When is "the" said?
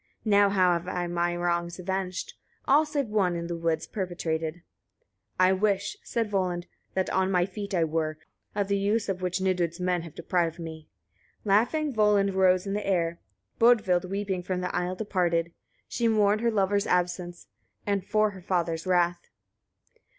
3.45-3.55, 8.67-8.79, 14.61-14.75